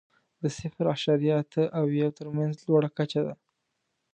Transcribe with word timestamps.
د 0.41 0.43
صفر 0.57 0.85
اعشاریه 0.93 1.33
اته 1.41 1.63
او 1.77 1.85
یو 2.01 2.09
تر 2.17 2.27
مینځ 2.35 2.55
لوړه 2.67 2.89
کچه 2.97 3.21
ده. 3.27 3.33